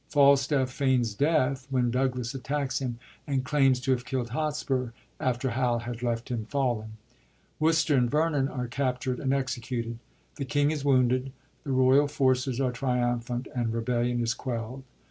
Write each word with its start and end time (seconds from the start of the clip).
Falstaff 0.07 0.71
feigns 0.71 1.13
death 1.13 1.67
when 1.69 1.91
Douglas 1.91 2.33
attacks 2.33 2.79
him, 2.79 2.97
and 3.27 3.45
claims 3.45 3.79
to 3.81 3.91
have 3.91 4.03
killd 4.03 4.29
Hotspur, 4.29 4.93
after 5.19 5.51
Hal 5.51 5.77
had 5.77 6.01
left 6.01 6.29
him 6.29 6.47
fallen. 6.47 6.93
Worcester 7.59 7.95
and 7.95 8.09
Vernon 8.09 8.47
are 8.47 8.65
captured 8.67 9.19
and 9.19 9.31
exe 9.31 9.59
cuted. 9.59 9.97
The 10.37 10.45
king 10.45 10.71
is 10.71 10.83
wounded. 10.83 11.31
The 11.65 11.71
royal 11.73 12.07
forces 12.07 12.59
are 12.59 12.71
triumphant, 12.71 13.47
and 13.53 13.71
rebellion 13.73 14.21
is 14.23 14.33
quelld. 14.33 14.81